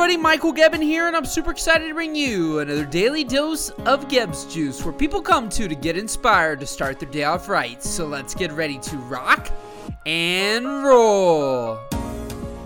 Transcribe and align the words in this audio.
everybody, 0.00 0.16
Michael 0.16 0.54
Gebbin 0.54 0.80
here, 0.80 1.08
and 1.08 1.16
I'm 1.16 1.24
super 1.24 1.50
excited 1.50 1.88
to 1.88 1.94
bring 1.94 2.14
you 2.14 2.60
another 2.60 2.84
daily 2.84 3.24
dose 3.24 3.70
of 3.84 4.06
Gebbs 4.08 4.44
Juice, 4.44 4.84
where 4.84 4.92
people 4.92 5.20
come 5.20 5.48
to 5.48 5.66
to 5.66 5.74
get 5.74 5.98
inspired 5.98 6.60
to 6.60 6.66
start 6.66 7.00
their 7.00 7.10
day 7.10 7.24
off 7.24 7.48
right. 7.48 7.82
So 7.82 8.06
let's 8.06 8.32
get 8.32 8.52
ready 8.52 8.78
to 8.78 8.96
rock 8.96 9.50
and 10.06 10.84
roll. 10.84 11.80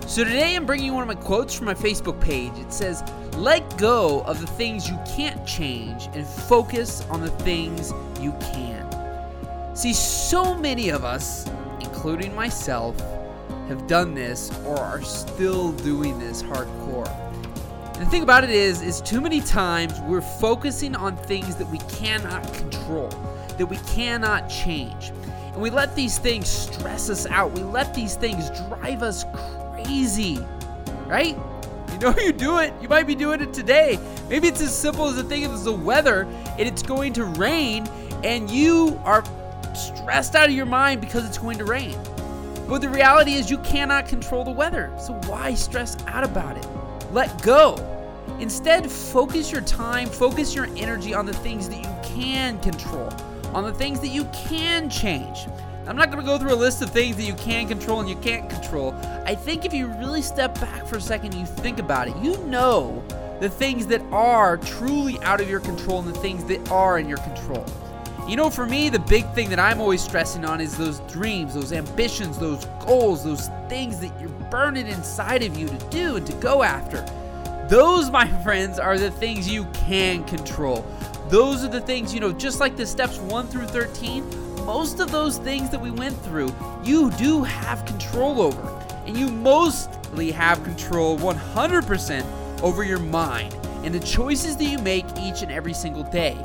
So 0.07 0.25
today 0.25 0.55
I'm 0.55 0.67
bringing 0.67 0.85
you 0.85 0.93
one 0.93 1.09
of 1.09 1.09
my 1.09 1.23
quotes 1.23 1.55
from 1.55 1.65
my 1.65 1.73
Facebook 1.73 2.21
page. 2.21 2.53
It 2.59 2.71
says, 2.71 3.03
Let 3.39 3.79
go 3.79 4.21
of 4.25 4.39
the 4.39 4.47
things 4.47 4.91
you 4.91 4.99
can't 5.17 5.47
change 5.47 6.11
and 6.13 6.27
focus 6.27 7.01
on 7.09 7.23
the 7.23 7.31
things 7.31 7.93
you 8.21 8.33
can. 8.53 9.75
See, 9.75 9.95
so 9.95 10.55
many 10.55 10.91
of 10.91 11.03
us, 11.03 11.49
including 11.81 12.35
myself, 12.35 12.95
have 13.73 13.87
done 13.87 14.15
this 14.15 14.51
or 14.65 14.79
are 14.79 15.03
still 15.03 15.73
doing 15.73 16.19
this 16.19 16.43
hardcore. 16.43 17.09
And 17.95 18.07
the 18.07 18.11
thing 18.11 18.23
about 18.23 18.45
it 18.45 18.51
is, 18.51 18.83
is 18.83 19.01
too 19.01 19.21
many 19.21 19.41
times 19.41 20.01
we're 20.03 20.21
focusing 20.21 20.95
on 20.95 21.17
things 21.17 21.57
that 21.57 21.69
we 21.69 21.79
cannot 21.79 22.43
control, 22.55 23.09
that 23.59 23.67
we 23.67 23.77
cannot 23.79 24.49
change. 24.49 25.11
And 25.53 25.61
we 25.61 25.71
let 25.71 25.95
these 25.95 26.19
things 26.19 26.49
stress 26.49 27.11
us 27.11 27.27
out. 27.27 27.53
We 27.53 27.63
let 27.63 27.95
these 27.95 28.17
things 28.17 28.51
drive 28.69 29.03
us 29.03 29.25
crazy. 29.35 30.39
Right? 31.07 31.37
You 31.93 31.99
know 31.99 32.15
you 32.23 32.33
do 32.33 32.59
it. 32.59 32.73
You 32.81 32.89
might 32.89 33.07
be 33.07 33.15
doing 33.15 33.41
it 33.41 33.53
today. 33.53 33.99
Maybe 34.29 34.49
it's 34.49 34.63
as 34.63 34.77
simple 34.77 35.07
as 35.07 35.17
the 35.17 35.25
thing 35.25 35.45
of 35.45 35.63
the 35.65 35.73
weather 35.73 36.23
and 36.23 36.61
it's 36.61 36.83
going 36.83 37.13
to 37.15 37.25
rain 37.25 37.87
and 38.25 38.51
you 38.51 39.01
are 39.05 39.25
stressed 39.75 40.35
out 40.35 40.49
of 40.49 40.55
your 40.55 40.67
mind 40.67 41.01
because 41.01 41.25
it's 41.27 41.39
going 41.39 41.59
to 41.59 41.65
rain. 41.65 41.99
But 42.73 42.81
the 42.81 42.89
reality 42.89 43.35
is, 43.35 43.51
you 43.51 43.59
cannot 43.59 44.07
control 44.07 44.45
the 44.45 44.51
weather. 44.51 44.91
So 44.99 45.13
why 45.27 45.53
stress 45.53 45.95
out 46.07 46.25
about 46.25 46.57
it? 46.57 46.67
Let 47.13 47.43
go. 47.43 47.77
Instead, 48.41 48.91
focus 48.91 49.53
your 49.53 49.61
time, 49.61 50.09
focus 50.09 50.55
your 50.55 50.69
energy 50.79 51.13
on 51.13 51.27
the 51.27 51.35
things 51.35 51.69
that 51.69 51.77
you 51.77 51.95
can 52.03 52.59
control, 52.61 53.13
on 53.53 53.65
the 53.65 53.75
things 53.75 54.01
that 54.01 54.09
you 54.09 54.25
can 54.33 54.89
change. 54.89 55.49
I'm 55.87 55.97
not 55.97 56.11
going 56.11 56.25
to 56.25 56.27
go 56.27 56.39
through 56.39 56.55
a 56.55 56.57
list 56.57 56.81
of 56.81 56.89
things 56.89 57.17
that 57.17 57.25
you 57.25 57.35
can 57.35 57.69
control 57.69 58.01
and 58.01 58.09
you 58.09 58.17
can't 58.17 58.49
control. 58.49 58.95
I 59.27 59.35
think 59.35 59.67
if 59.67 59.75
you 59.75 59.89
really 59.89 60.23
step 60.23 60.59
back 60.59 60.87
for 60.87 60.97
a 60.97 61.01
second 61.01 61.35
and 61.35 61.41
you 61.43 61.47
think 61.47 61.79
about 61.79 62.09
it, 62.09 62.17
you 62.23 62.39
know 62.47 63.05
the 63.39 63.51
things 63.51 63.87
that 63.89 64.01
are 64.13 64.57
truly 64.57 65.21
out 65.21 65.43
of 65.43 65.51
your 65.51 65.61
control 65.61 65.99
and 65.99 66.09
the 66.09 66.19
things 66.21 66.43
that 66.47 66.71
are 66.71 66.99
in 66.99 67.07
your 67.07 67.19
control. 67.19 67.67
You 68.29 68.37
know, 68.37 68.51
for 68.51 68.67
me, 68.67 68.89
the 68.89 69.01
big 69.01 69.29
thing 69.33 69.51
that 69.51 69.59
I'm 69.59 69.81
always 69.81 70.01
stressing 70.01 70.45
on 70.45 70.61
is 70.61 70.77
those 70.79 71.01
dreams, 71.01 71.55
those 71.55 71.73
ambitions, 71.73 72.39
those 72.39 72.65
goals, 72.87 73.25
those 73.25 73.49
things 73.69 73.99
that 73.99 74.19
you're 74.21 74.31
burning 74.49 74.87
inside 74.87 75.43
of 75.43 75.57
you 75.57 75.67
to 75.67 75.79
do 75.91 76.17
and 76.17 76.27
to 76.27 76.33
go 76.35 76.63
after. 76.63 77.05
Those, 77.69 78.11
my 78.11 78.29
friends, 78.45 78.79
are 78.79 78.97
the 78.97 79.11
things 79.11 79.49
you 79.49 79.65
can 79.73 80.23
control. 80.25 80.87
Those 81.31 81.65
are 81.65 81.69
the 81.69 81.81
things, 81.81 82.15
you 82.15 82.21
know, 82.21 82.33
just 82.33 82.61
like 82.61 82.77
the 82.77 82.87
steps 82.87 83.19
1 83.19 83.49
through 83.49 83.67
13, 83.67 84.25
most 84.65 85.01
of 85.01 85.11
those 85.11 85.39
things 85.39 85.71
that 85.71 85.81
we 85.81 85.91
went 85.91 86.17
through, 86.23 86.55
you 86.85 87.11
do 87.13 87.43
have 87.43 87.85
control 87.87 88.41
over. 88.41 88.63
And 89.05 89.17
you 89.17 89.29
mostly 89.29 90.31
have 90.31 90.63
control 90.63 91.19
100% 91.19 92.63
over 92.63 92.85
your 92.85 93.01
mind 93.01 93.53
and 93.85 93.95
the 93.95 94.01
choices 94.01 94.57
that 94.57 94.65
you 94.65 94.79
make 94.79 95.05
each 95.19 95.43
and 95.43 95.51
every 95.51 95.75
single 95.75 96.05
day. 96.05 96.37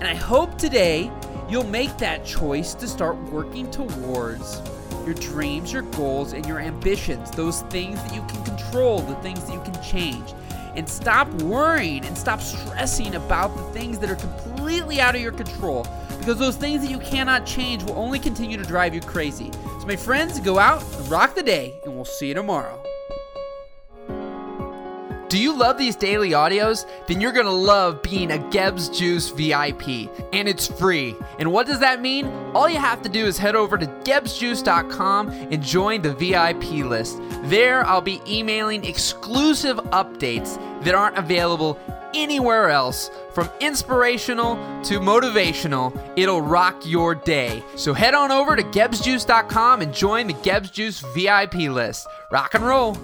And 0.00 0.04
I 0.04 0.14
hope 0.14 0.58
today 0.58 1.10
you'll 1.48 1.66
make 1.66 1.96
that 1.98 2.24
choice 2.24 2.74
to 2.74 2.88
start 2.88 3.16
working 3.30 3.70
towards 3.70 4.60
your 5.04 5.14
dreams, 5.14 5.72
your 5.72 5.82
goals, 5.82 6.32
and 6.32 6.44
your 6.46 6.58
ambitions, 6.58 7.30
those 7.30 7.62
things 7.62 8.02
that 8.02 8.14
you 8.14 8.22
can 8.22 8.44
control, 8.44 9.00
the 9.00 9.14
things 9.16 9.44
that 9.44 9.52
you 9.52 9.60
can 9.60 9.82
change. 9.82 10.32
And 10.74 10.86
stop 10.86 11.28
worrying 11.42 12.04
and 12.04 12.18
stop 12.18 12.40
stressing 12.42 13.14
about 13.14 13.56
the 13.56 13.62
things 13.78 13.98
that 14.00 14.10
are 14.10 14.16
completely 14.16 15.00
out 15.00 15.14
of 15.14 15.20
your 15.20 15.32
control 15.32 15.86
because 16.18 16.38
those 16.38 16.56
things 16.56 16.82
that 16.82 16.90
you 16.90 16.98
cannot 16.98 17.46
change 17.46 17.84
will 17.84 17.96
only 17.96 18.18
continue 18.18 18.56
to 18.56 18.64
drive 18.64 18.94
you 18.94 19.00
crazy. 19.00 19.50
So, 19.80 19.86
my 19.86 19.96
friends, 19.96 20.40
go 20.40 20.58
out 20.58 20.82
and 20.82 21.08
rock 21.08 21.34
the 21.34 21.42
day, 21.42 21.80
and 21.84 21.94
we'll 21.94 22.04
see 22.04 22.28
you 22.28 22.34
tomorrow. 22.34 22.82
Do 25.28 25.38
you 25.38 25.56
love 25.56 25.76
these 25.76 25.96
daily 25.96 26.30
audios? 26.30 26.86
Then 27.08 27.20
you're 27.20 27.32
gonna 27.32 27.50
love 27.50 28.00
being 28.00 28.30
a 28.30 28.38
Gebbs 28.38 28.96
Juice 28.96 29.30
VIP, 29.30 30.08
and 30.32 30.46
it's 30.46 30.68
free. 30.68 31.16
And 31.40 31.52
what 31.52 31.66
does 31.66 31.80
that 31.80 32.00
mean? 32.00 32.26
All 32.54 32.68
you 32.68 32.78
have 32.78 33.02
to 33.02 33.08
do 33.08 33.26
is 33.26 33.36
head 33.36 33.56
over 33.56 33.76
to 33.76 33.86
gebbsjuice.com 33.86 35.28
and 35.30 35.60
join 35.60 36.02
the 36.02 36.14
VIP 36.14 36.84
list. 36.84 37.20
There, 37.44 37.84
I'll 37.86 38.00
be 38.00 38.22
emailing 38.28 38.84
exclusive 38.84 39.78
updates 39.90 40.56
that 40.84 40.94
aren't 40.94 41.18
available 41.18 41.76
anywhere 42.14 42.70
else. 42.70 43.10
From 43.32 43.50
inspirational 43.60 44.54
to 44.84 45.00
motivational, 45.00 45.98
it'll 46.16 46.40
rock 46.40 46.86
your 46.86 47.16
day. 47.16 47.64
So 47.74 47.94
head 47.94 48.14
on 48.14 48.30
over 48.30 48.54
to 48.54 48.62
gebbsjuice.com 48.62 49.82
and 49.82 49.92
join 49.92 50.28
the 50.28 50.34
Gebbs 50.34 50.70
Juice 50.70 51.00
VIP 51.14 51.54
list. 51.54 52.06
Rock 52.30 52.54
and 52.54 52.64
roll. 52.64 52.96